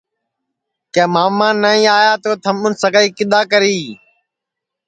[0.93, 3.79] کہ ماما نائی آیا تو تھمُون سگائی کِدؔا کری